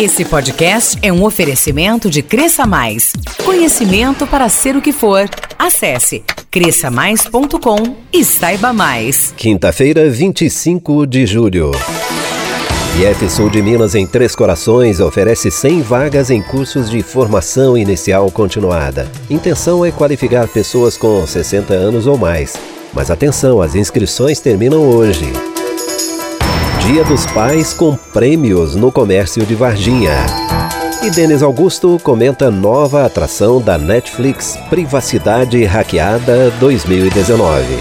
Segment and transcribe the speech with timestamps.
[0.00, 3.12] Esse podcast é um oferecimento de Cresça Mais.
[3.44, 5.28] Conhecimento para ser o que for.
[5.58, 9.34] Acesse cresçamais.com e saiba mais.
[9.36, 11.72] Quinta-feira, 25 de julho.
[12.96, 18.30] IF Sul de Minas em Três Corações oferece 100 vagas em cursos de formação inicial
[18.30, 19.10] continuada.
[19.28, 22.54] Intenção é qualificar pessoas com 60 anos ou mais.
[22.94, 25.24] Mas atenção, as inscrições terminam hoje.
[26.88, 30.24] Dia dos Pais com prêmios no comércio de Varginha.
[31.02, 37.76] E Denis Augusto comenta nova atração da Netflix Privacidade Hackeada 2019.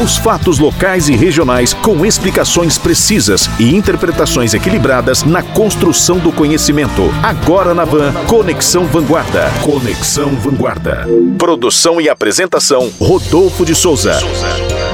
[0.00, 7.02] Os fatos locais e regionais com explicações precisas e interpretações equilibradas na construção do conhecimento.
[7.20, 9.50] Agora na Van, Conexão Vanguarda.
[9.60, 11.04] Conexão Vanguarda.
[11.36, 14.20] Produção e apresentação, Rodolfo de Souza.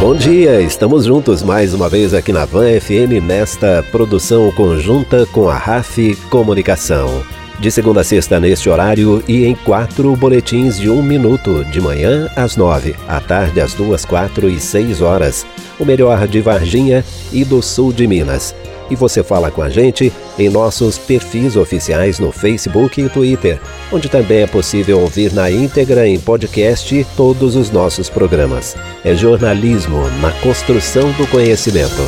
[0.01, 5.47] Bom dia, estamos juntos mais uma vez aqui na Van FM nesta produção conjunta com
[5.47, 7.23] a RAF Comunicação
[7.61, 12.27] de segunda a sexta neste horário e em quatro boletins de um minuto, de manhã
[12.35, 15.47] às nove, à tarde às duas, quatro e seis horas.
[15.79, 18.55] O melhor de Varginha e do sul de Minas.
[18.91, 23.61] E você fala com a gente em nossos perfis oficiais no Facebook e Twitter,
[23.93, 28.77] onde também é possível ouvir na íntegra em podcast todos os nossos programas.
[29.05, 32.03] É jornalismo na construção do conhecimento.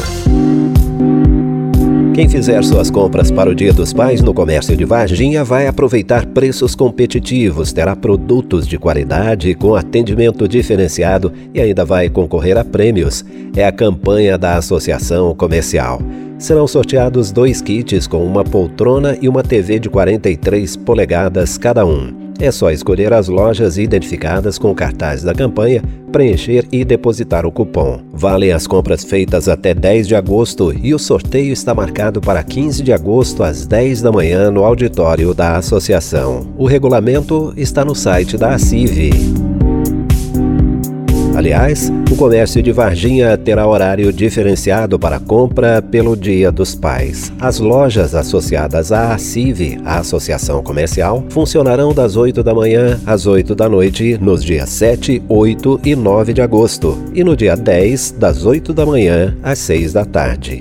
[2.14, 6.26] Quem fizer suas compras para o Dia dos Pais no comércio de Varginha vai aproveitar
[6.26, 13.24] preços competitivos, terá produtos de qualidade com atendimento diferenciado e ainda vai concorrer a prêmios.
[13.56, 16.02] É a campanha da Associação Comercial.
[16.42, 22.32] Serão sorteados dois kits com uma poltrona e uma TV de 43 polegadas cada um.
[22.40, 28.00] É só escolher as lojas identificadas com cartaz da campanha, preencher e depositar o cupom.
[28.12, 32.82] Valem as compras feitas até 10 de agosto e o sorteio está marcado para 15
[32.82, 36.52] de agosto às 10 da manhã no auditório da associação.
[36.58, 39.51] O regulamento está no site da ACIV.
[41.34, 47.32] Aliás, o comércio de Varginha terá horário diferenciado para compra pelo Dia dos Pais.
[47.40, 53.54] As lojas associadas à ACIV, a Associação Comercial, funcionarão das 8 da manhã às 8
[53.54, 58.44] da noite nos dias 7, 8 e 9 de agosto, e no dia 10, das
[58.44, 60.60] 8 da manhã às 6 da tarde.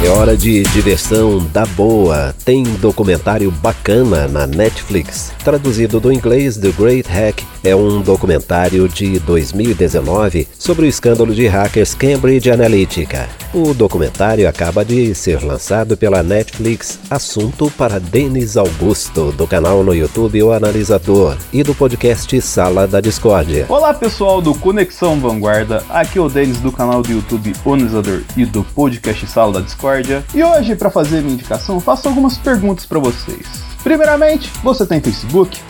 [0.00, 2.32] É hora de diversão da boa.
[2.44, 5.32] Tem documentário bacana na Netflix.
[5.42, 11.46] Traduzido do inglês, The Great Hack é um documentário de 2019 sobre o escândalo de
[11.46, 13.28] hackers Cambridge Analytica.
[13.52, 19.94] O documentário acaba de ser lançado pela Netflix, assunto para Denis Augusto, do canal no
[19.94, 23.66] YouTube O Analisador e do podcast Sala da Discórdia.
[23.68, 28.22] Olá pessoal do Conexão Vanguarda, aqui é o Denis do canal do YouTube O Analisador
[28.34, 30.24] e do podcast Sala da Discórdia.
[30.34, 33.46] E hoje, para fazer minha indicação, faço algumas perguntas para vocês.
[33.84, 35.60] Primeiramente, você tem Facebook?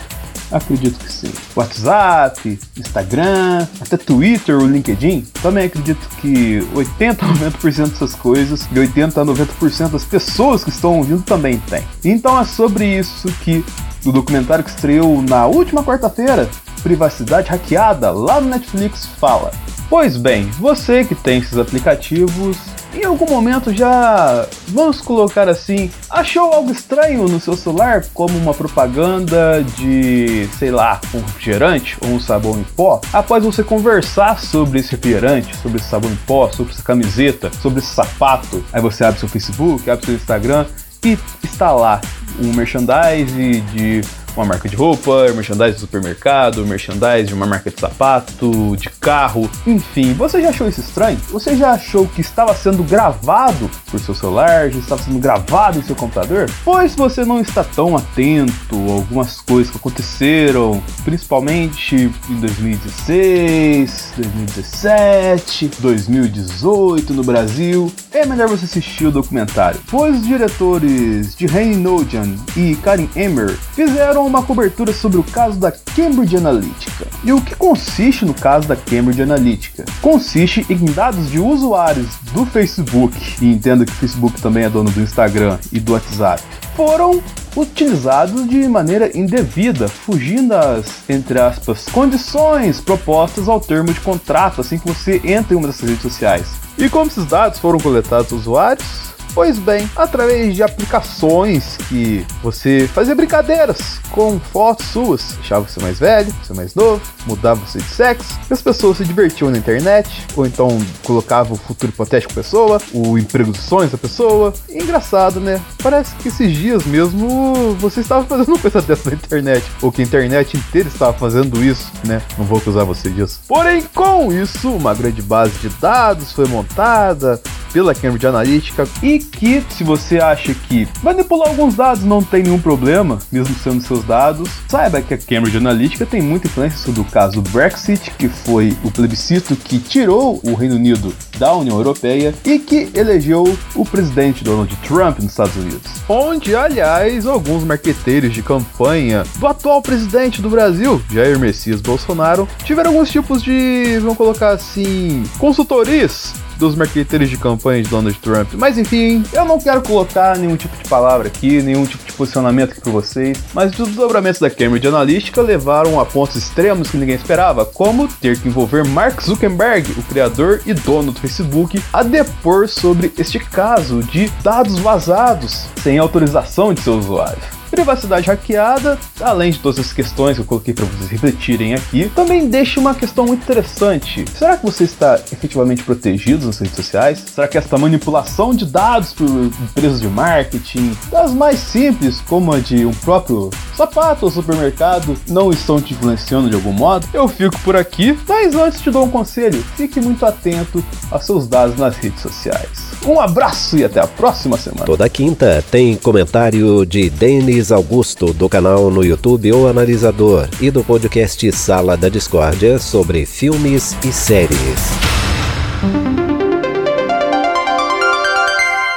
[0.51, 1.31] Acredito que sim.
[1.55, 5.21] WhatsApp, Instagram, até Twitter ou LinkedIn.
[5.41, 10.69] Também acredito que 80 a 90% dessas coisas e 80 a 90% das pessoas que
[10.69, 11.83] estão ouvindo também tem.
[12.03, 13.63] Então é sobre isso que
[14.05, 16.49] o documentário que estreou na última quarta-feira,
[16.81, 19.51] Privacidade Hackeada, lá no Netflix, fala.
[19.89, 22.57] Pois bem, você que tem esses aplicativos
[22.93, 28.53] em algum momento já, vamos colocar assim, achou algo estranho no seu celular, como uma
[28.53, 32.99] propaganda de, sei lá, um refrigerante ou um sabão em pó?
[33.13, 37.79] Após você conversar sobre esse refrigerante, sobre esse sabão em pó, sobre essa camiseta, sobre
[37.79, 40.65] esse sapato, aí você abre seu Facebook, abre seu Instagram
[41.03, 42.01] e está lá
[42.41, 44.01] um merchandise de
[44.35, 49.49] uma marca de roupa, merchandise de supermercado, merchandise de uma marca de sapato, de carro,
[49.65, 50.13] enfim.
[50.13, 51.17] Você já achou isso estranho?
[51.29, 55.83] Você já achou que estava sendo gravado por seu celular, já estava sendo gravado em
[55.83, 56.49] seu computador?
[56.63, 65.71] Pois você não está tão atento a algumas coisas que aconteceram, principalmente em 2016, 2017,
[65.79, 72.35] 2018 no Brasil, é melhor você assistir o documentário, pois os diretores de Rainy Nojan
[72.55, 77.07] e Karin Emmer fizeram uma cobertura sobre o caso da Cambridge Analytica.
[77.23, 79.85] E o que consiste no caso da Cambridge Analytica?
[80.01, 84.89] Consiste em dados de usuários do Facebook, e entendo que o Facebook também é dono
[84.89, 86.41] do Instagram e do WhatsApp,
[86.75, 87.21] foram
[87.55, 94.77] utilizados de maneira indevida, fugindo das, entre aspas, condições propostas ao termo de contrato assim
[94.77, 96.47] que você entra em uma dessas redes sociais.
[96.77, 99.08] E como esses dados foram coletados dos usuários?
[99.39, 105.97] Pois bem, através de aplicações que você fazia brincadeiras com fotos suas, deixava você mais
[105.97, 110.45] velho, você mais novo, mudava você de sexo, as pessoas se divertiam na internet, ou
[110.45, 110.67] então
[111.05, 114.53] colocava o futuro hipotético da pessoa, o emprego dos sonhos da pessoa.
[114.67, 115.61] E engraçado, né?
[115.81, 120.01] Parece que esses dias mesmo você estava fazendo uma coisa dessa na internet, ou que
[120.01, 122.21] a internet inteira estava fazendo isso, né?
[122.37, 123.39] Não vou acusar você disso.
[123.47, 127.41] Porém, com isso, uma grande base de dados foi montada
[127.71, 132.59] pela Cambridge Analytica e que se você acha que manipular alguns dados não tem nenhum
[132.59, 137.05] problema, mesmo sendo seus dados, saiba que a Cambridge Analytica tem muita influência sobre o
[137.05, 142.59] caso Brexit, que foi o plebiscito que tirou o Reino Unido da União Europeia e
[142.59, 145.89] que elegeu o presidente Donald Trump nos Estados Unidos.
[146.07, 152.91] Onde, aliás, alguns marqueteiros de campanha do atual presidente do Brasil, Jair Messias Bolsonaro, tiveram
[152.91, 158.49] alguns tipos de, vamos colocar assim, consultorias dos marqueteiros de campanha de Donald Trump.
[158.53, 162.71] Mas enfim, eu não quero colocar nenhum tipo de palavra aqui, nenhum tipo de posicionamento
[162.71, 167.15] aqui para vocês, mas os desdobramentos da Cambridge Analytica levaram a pontos extremos que ninguém
[167.15, 172.67] esperava, como ter que envolver Mark Zuckerberg, o criador e dono do Facebook, a depor
[172.67, 177.58] sobre este caso de dados vazados sem autorização de seu usuário.
[177.69, 182.47] Privacidade hackeada, além de todas as questões que eu coloquei para vocês refletirem aqui, também
[182.49, 184.25] deixa uma questão muito interessante.
[184.35, 187.23] Será que você está efetivamente protegido nas redes sociais?
[187.33, 192.59] Será que esta manipulação de dados por empresas de marketing, das mais simples, como a
[192.59, 197.07] de um próprio sapato ou supermercado, não estão te influenciando de algum modo?
[197.13, 201.47] Eu fico por aqui, mas antes te dou um conselho: fique muito atento aos seus
[201.47, 202.89] dados nas redes sociais.
[203.05, 204.85] Um abraço e até a próxima semana.
[204.85, 210.83] Toda quinta tem comentário de Denis Augusto do canal no YouTube O Analisador e do
[210.83, 215.08] podcast Sala da Discórdia sobre filmes e séries.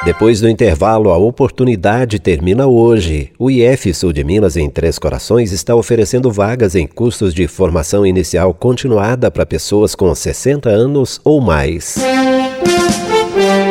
[0.04, 3.30] Depois do intervalo, a oportunidade termina hoje.
[3.38, 8.04] O IF Sul de Minas, em Três Corações, está oferecendo vagas em cursos de formação
[8.04, 11.98] inicial continuada para pessoas com 60 anos ou mais.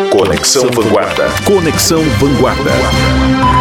[0.10, 1.28] Conexão Vanguarda.
[1.46, 3.61] Conexão Vanguarda.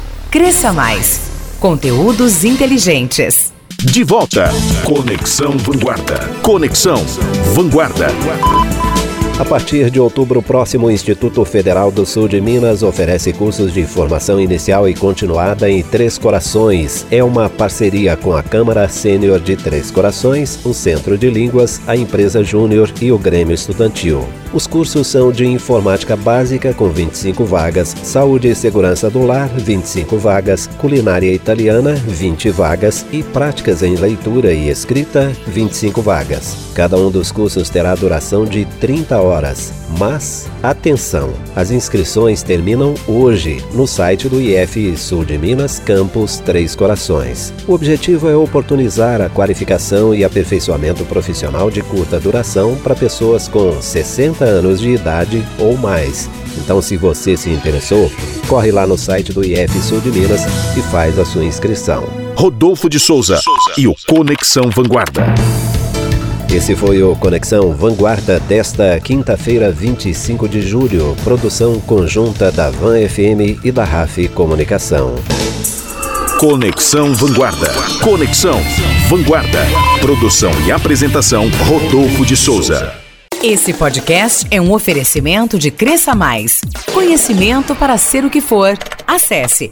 [0.31, 1.19] Cresça Mais.
[1.59, 3.51] Conteúdos inteligentes.
[3.83, 4.49] De volta.
[4.85, 6.19] Conexão Vanguarda.
[6.41, 7.03] Conexão
[7.53, 8.07] Vanguarda.
[9.41, 13.83] A partir de outubro próximo, o Instituto Federal do Sul de Minas oferece cursos de
[13.87, 17.07] formação inicial e continuada em Três Corações.
[17.09, 21.95] É uma parceria com a Câmara Sênior de Três Corações, o Centro de Línguas, a
[21.95, 24.23] empresa Júnior e o Grêmio Estudantil.
[24.53, 30.17] Os cursos são de informática básica com 25 vagas, saúde e segurança do lar 25
[30.19, 36.57] vagas, culinária italiana 20 vagas e práticas em leitura e escrita 25 vagas.
[36.75, 39.30] Cada um dos cursos terá duração de 30 horas.
[39.97, 46.75] Mas, atenção, as inscrições terminam hoje no site do IF Sul de Minas, Campus Três
[46.75, 47.53] Corações.
[47.67, 53.81] O objetivo é oportunizar a qualificação e aperfeiçoamento profissional de curta duração para pessoas com
[53.81, 56.29] 60 anos de idade ou mais.
[56.57, 58.11] Então, se você se interessou,
[58.47, 60.41] corre lá no site do IF Sul de Minas
[60.77, 62.03] e faz a sua inscrição.
[62.35, 63.39] Rodolfo de Souza
[63.77, 65.23] e o Conexão Vanguarda.
[66.53, 71.15] Esse foi o Conexão Vanguarda desta quinta-feira, 25 de julho.
[71.23, 75.15] Produção conjunta da Van FM e da RAF Comunicação.
[76.37, 77.71] Conexão Vanguarda.
[78.03, 78.59] Conexão
[79.07, 79.59] Vanguarda.
[80.01, 82.95] Produção e apresentação Rodolfo de Souza.
[83.41, 86.59] Esse podcast é um oferecimento de Cresça Mais.
[86.93, 88.77] Conhecimento para ser o que for.
[89.07, 89.71] Acesse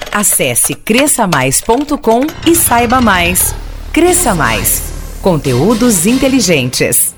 [0.11, 3.55] Acesse cresçamais.com e saiba mais.
[3.93, 4.81] Cresça Mais.
[5.21, 7.10] Conteúdos inteligentes.